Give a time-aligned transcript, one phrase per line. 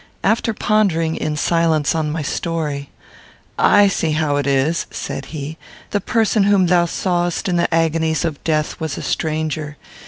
[0.23, 2.89] After pondering, in silence, on my story,
[3.59, 5.59] "I see how it is," said he;
[5.91, 9.77] "the person whom thou sawest in the agonies of death was a stranger.